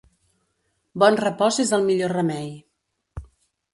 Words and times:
Bon 1.03 1.19
repòs 1.21 1.59
és 1.65 1.73
el 1.79 1.85
millor 1.91 2.17
remei. 2.21 2.51